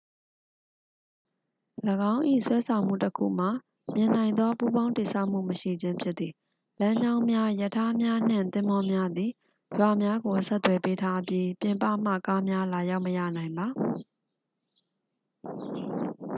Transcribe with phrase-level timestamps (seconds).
[2.11, 3.49] ၎င်း၏ ဆွဲဆောင်မှုတစ်ခုမှာ
[3.95, 6.33] မြင်နိုင်သော ပူးပေါင်းတည်ဆောက်မှု မရှိခြင်းဖြစ်သည်
[6.79, 9.31] လမ်းကြောင်းများ ရထားများနှင့် သင်္ဘောများသည်
[9.79, 13.67] ရွာများကို ဆက်သွယ်ပေးထားပြီး ပြင်ပမှ ကားများလာရောက်မရနိုင်ပါ